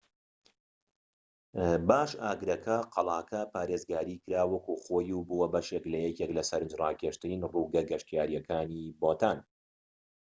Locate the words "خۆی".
4.83-5.11